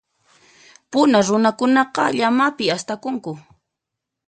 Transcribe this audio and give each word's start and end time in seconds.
Puna 0.91 1.19
runakunaqa, 1.27 2.03
llamapi 2.17 2.65
astakunku. 2.77 3.31